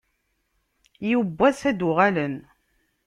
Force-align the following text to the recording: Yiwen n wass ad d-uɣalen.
Yiwen 1.07 1.29
n 1.33 1.35
wass 1.37 1.61
ad 1.69 1.75
d-uɣalen. 1.77 2.35